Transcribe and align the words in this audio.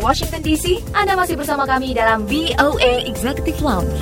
dari 0.00 0.08
Washington 0.08 0.40
DC, 0.40 0.66
Anda 0.96 1.12
masih 1.12 1.36
bersama 1.36 1.68
kami 1.68 1.92
dalam 1.92 2.24
VOA 2.24 3.04
Executive 3.04 3.60
Lounge. 3.60 3.92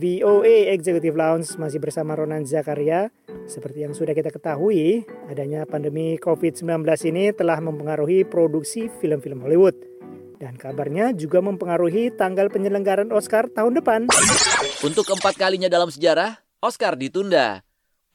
VOA 0.00 0.72
Executive 0.72 1.12
Lounge 1.12 1.52
masih 1.60 1.76
bersama 1.76 2.16
Ronan 2.16 2.48
Zakaria. 2.48 3.12
Seperti 3.44 3.84
yang 3.84 3.92
sudah 3.92 4.16
kita 4.16 4.32
ketahui, 4.32 5.04
adanya 5.28 5.68
pandemi 5.68 6.16
COVID-19 6.16 6.80
ini 7.12 7.28
telah 7.36 7.60
mempengaruhi 7.60 8.24
produksi 8.24 8.88
film-film 9.04 9.44
Hollywood. 9.44 9.76
Dan 10.40 10.56
kabarnya 10.56 11.12
juga 11.12 11.44
mempengaruhi 11.44 12.16
tanggal 12.16 12.48
penyelenggaraan 12.48 13.12
Oscar 13.12 13.52
tahun 13.52 13.84
depan. 13.84 14.08
Untuk 14.80 15.12
keempat 15.12 15.36
kalinya 15.36 15.68
dalam 15.68 15.92
sejarah, 15.92 16.40
Oscar 16.64 16.96
ditunda. 16.96 17.60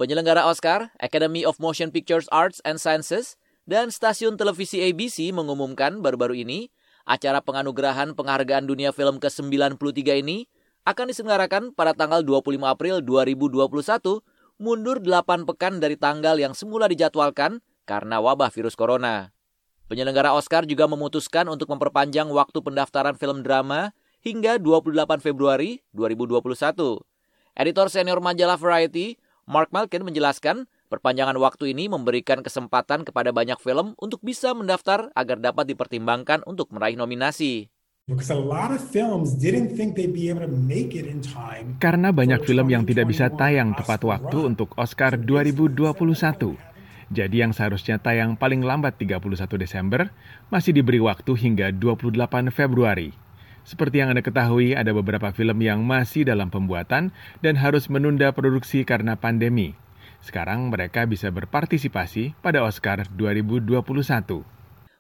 Penyelenggara 0.02 0.50
Oscar, 0.50 0.90
Academy 0.98 1.46
of 1.46 1.62
Motion 1.62 1.94
Pictures 1.94 2.26
Arts 2.34 2.58
and 2.66 2.82
Sciences, 2.82 3.38
dan 3.66 3.94
stasiun 3.94 4.36
televisi 4.38 4.82
ABC 4.82 5.30
mengumumkan 5.32 6.02
baru-baru 6.02 6.42
ini, 6.42 6.74
acara 7.06 7.42
penganugerahan 7.42 8.14
penghargaan 8.14 8.66
dunia 8.66 8.94
film 8.94 9.18
ke-93 9.22 10.22
ini 10.22 10.46
akan 10.86 11.14
diselenggarakan 11.14 11.64
pada 11.78 11.94
tanggal 11.94 12.26
25 12.26 12.58
April 12.66 13.06
2021, 13.06 13.62
mundur 14.62 14.98
8 15.02 15.46
pekan 15.46 15.78
dari 15.78 15.98
tanggal 15.98 16.38
yang 16.42 16.58
semula 16.58 16.90
dijadwalkan 16.90 17.62
karena 17.86 18.18
wabah 18.22 18.50
virus 18.50 18.74
corona. 18.74 19.34
Penyelenggara 19.92 20.32
Oscar 20.32 20.64
juga 20.64 20.88
memutuskan 20.88 21.52
untuk 21.52 21.68
memperpanjang 21.68 22.32
waktu 22.32 22.64
pendaftaran 22.64 23.20
film 23.20 23.44
drama 23.44 23.92
hingga 24.24 24.56
28 24.56 25.20
Februari 25.20 25.84
2021. 25.92 27.04
Editor 27.60 27.88
senior 27.92 28.24
majalah 28.24 28.56
Variety 28.56 29.20
Mark 29.44 29.76
Malkin 29.76 30.08
menjelaskan, 30.08 30.70
perpanjangan 30.92 31.40
waktu 31.40 31.72
ini 31.72 31.88
memberikan 31.88 32.44
kesempatan 32.44 33.08
kepada 33.08 33.32
banyak 33.32 33.56
film 33.64 33.96
untuk 33.96 34.20
bisa 34.20 34.52
mendaftar 34.52 35.08
agar 35.16 35.40
dapat 35.40 35.72
dipertimbangkan 35.72 36.44
untuk 36.44 36.68
meraih 36.76 37.00
nominasi. 37.00 37.72
Karena 41.80 42.10
banyak 42.12 42.42
film 42.44 42.68
yang 42.68 42.84
tidak 42.84 43.06
bisa 43.08 43.32
tayang 43.32 43.72
tepat 43.72 44.02
waktu 44.04 44.38
untuk 44.44 44.76
Oscar 44.76 45.16
2021. 45.16 46.60
Jadi 47.12 47.44
yang 47.44 47.56
seharusnya 47.56 48.00
tayang 48.00 48.36
paling 48.36 48.64
lambat 48.64 49.00
31 49.00 49.56
Desember, 49.56 50.12
masih 50.52 50.76
diberi 50.76 51.00
waktu 51.00 51.32
hingga 51.40 51.72
28 51.72 52.52
Februari. 52.52 53.16
Seperti 53.62 54.02
yang 54.02 54.10
Anda 54.12 54.26
ketahui, 54.26 54.74
ada 54.74 54.90
beberapa 54.92 55.30
film 55.32 55.62
yang 55.62 55.86
masih 55.86 56.26
dalam 56.26 56.50
pembuatan 56.50 57.14
dan 57.46 57.54
harus 57.60 57.88
menunda 57.88 58.34
produksi 58.34 58.82
karena 58.82 59.14
pandemi. 59.20 59.78
Sekarang 60.22 60.70
mereka 60.70 61.10
bisa 61.10 61.34
berpartisipasi 61.34 62.38
pada 62.46 62.62
Oscar 62.62 63.10
2021. 63.18 63.82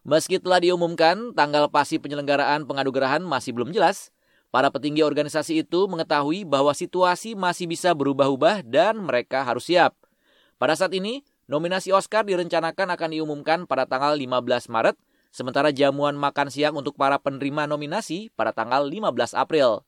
Meski 0.01 0.41
telah 0.41 0.57
diumumkan, 0.57 1.29
tanggal 1.37 1.69
pasti 1.69 2.01
penyelenggaraan 2.01 2.65
penganugerahan 2.65 3.21
masih 3.21 3.53
belum 3.53 3.69
jelas. 3.69 4.09
Para 4.49 4.73
petinggi 4.73 5.05
organisasi 5.05 5.61
itu 5.61 5.85
mengetahui 5.85 6.43
bahwa 6.43 6.73
situasi 6.73 7.37
masih 7.37 7.69
bisa 7.69 7.93
berubah-ubah 7.93 8.65
dan 8.65 8.97
mereka 8.97 9.45
harus 9.45 9.69
siap. 9.69 9.93
Pada 10.57 10.73
saat 10.73 10.91
ini, 10.97 11.21
nominasi 11.45 11.93
Oscar 11.93 12.25
direncanakan 12.25 12.97
akan 12.97 13.09
diumumkan 13.13 13.59
pada 13.69 13.85
tanggal 13.85 14.17
15 14.17 14.73
Maret 14.73 14.97
sementara 15.31 15.71
jamuan 15.71 16.17
makan 16.19 16.51
siang 16.51 16.75
untuk 16.75 16.99
para 16.99 17.15
penerima 17.21 17.65
nominasi 17.65 18.33
pada 18.35 18.51
tanggal 18.51 18.83
15 18.83 19.37
April. 19.37 19.87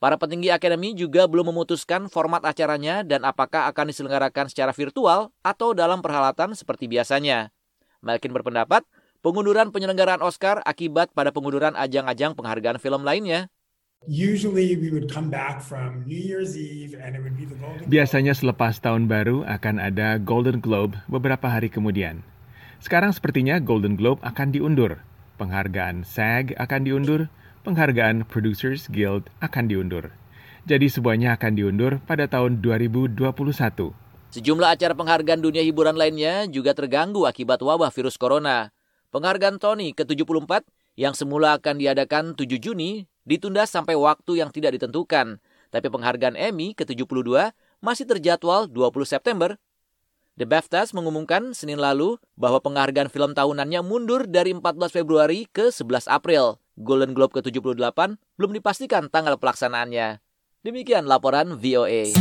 Para 0.00 0.16
petinggi 0.16 0.48
akademi 0.48 0.96
juga 0.96 1.28
belum 1.28 1.52
memutuskan 1.52 2.08
format 2.08 2.40
acaranya 2.40 3.04
dan 3.04 3.20
apakah 3.20 3.68
akan 3.68 3.92
diselenggarakan 3.92 4.48
secara 4.48 4.72
virtual 4.72 5.28
atau 5.44 5.76
dalam 5.76 6.00
perhelatan 6.00 6.56
seperti 6.56 6.88
biasanya. 6.88 7.52
Malkin 8.00 8.32
berpendapat, 8.32 8.80
pengunduran 9.20 9.68
penyelenggaraan 9.68 10.24
Oscar 10.24 10.64
akibat 10.64 11.12
pada 11.12 11.28
pengunduran 11.36 11.76
ajang-ajang 11.76 12.32
penghargaan 12.32 12.80
film 12.80 13.04
lainnya. 13.04 13.52
Biasanya 17.84 18.32
selepas 18.32 18.80
tahun 18.80 19.04
baru 19.04 19.44
akan 19.44 19.76
ada 19.84 20.16
Golden 20.16 20.64
Globe 20.64 20.96
beberapa 21.12 21.52
hari 21.52 21.68
kemudian. 21.68 22.24
Sekarang 22.80 23.12
sepertinya 23.12 23.60
Golden 23.60 24.00
Globe 24.00 24.24
akan 24.24 24.48
diundur, 24.48 25.04
penghargaan 25.36 26.08
SAG 26.08 26.56
akan 26.56 26.88
diundur, 26.88 27.28
penghargaan 27.62 28.24
Producers 28.24 28.88
Guild 28.88 29.28
akan 29.44 29.68
diundur. 29.68 30.12
Jadi 30.68 30.86
semuanya 30.92 31.36
akan 31.36 31.52
diundur 31.56 31.98
pada 32.04 32.28
tahun 32.28 32.60
2021. 32.60 33.16
Sejumlah 34.30 34.68
acara 34.78 34.94
penghargaan 34.94 35.42
dunia 35.42 35.64
hiburan 35.66 35.98
lainnya 35.98 36.46
juga 36.46 36.76
terganggu 36.76 37.26
akibat 37.26 37.58
wabah 37.58 37.90
virus 37.90 38.14
corona. 38.14 38.70
Penghargaan 39.10 39.58
Tony 39.58 39.90
ke-74 39.90 40.62
yang 40.94 41.18
semula 41.18 41.58
akan 41.58 41.82
diadakan 41.82 42.38
7 42.38 42.46
Juni 42.62 43.10
ditunda 43.26 43.66
sampai 43.66 43.98
waktu 43.98 44.38
yang 44.38 44.54
tidak 44.54 44.78
ditentukan. 44.78 45.42
Tapi 45.74 45.86
penghargaan 45.90 46.38
Emmy 46.38 46.78
ke-72 46.78 47.50
masih 47.82 48.06
terjadwal 48.06 48.70
20 48.70 49.08
September 49.08 49.58
The 50.38 50.46
BAFTAs 50.46 50.94
mengumumkan 50.94 51.52
Senin 51.52 51.82
lalu 51.82 52.16
bahwa 52.38 52.62
penghargaan 52.62 53.10
film 53.10 53.34
tahunannya 53.34 53.82
mundur 53.82 54.24
dari 54.24 54.54
14 54.54 54.88
Februari 54.88 55.44
ke 55.50 55.68
11 55.68 56.06
April. 56.06 56.59
Golden 56.80 57.12
Globe 57.12 57.36
ke-78 57.36 58.16
belum 58.40 58.56
dipastikan 58.56 59.12
tanggal 59.12 59.36
pelaksanaannya. 59.36 60.24
Demikian 60.64 61.04
laporan 61.04 61.60
VOA. 61.60 62.16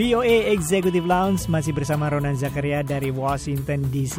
VOA 0.00 0.48
Executive 0.54 1.04
Lounge 1.04 1.44
masih 1.50 1.74
bersama 1.76 2.08
Ronan 2.08 2.32
Zakaria 2.32 2.80
dari 2.80 3.12
Washington 3.12 3.84
DC. 3.92 4.16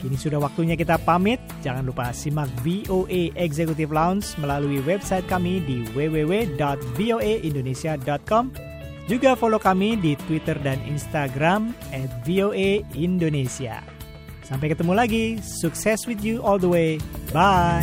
Kini 0.00 0.16
sudah 0.16 0.40
waktunya 0.40 0.80
kita 0.80 0.96
pamit. 1.02 1.36
Jangan 1.60 1.84
lupa 1.84 2.08
simak 2.16 2.48
VOA 2.64 3.28
Executive 3.36 3.92
Lounge 3.92 4.32
melalui 4.40 4.80
website 4.80 5.28
kami 5.28 5.60
di 5.66 5.82
www.voaindonesia.com 5.92 8.44
juga 9.10 9.34
follow 9.36 9.58
kami 9.58 9.98
di 9.98 10.14
Twitter 10.24 10.54
dan 10.62 10.78
Instagram 10.88 11.74
at 11.92 12.08
Indonesia. 12.96 13.99
Sampai 14.50 14.66
ketemu 14.74 14.98
lagi. 14.98 15.38
Sukses 15.62 16.10
with 16.10 16.26
you 16.26 16.42
all 16.42 16.58
the 16.58 16.66
way. 16.66 16.98
Bye. 17.30 17.78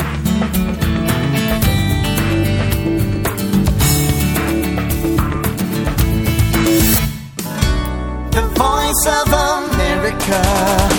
The 8.35 8.43
Voice 8.51 9.03
of 9.07 9.31
America. 9.31 10.96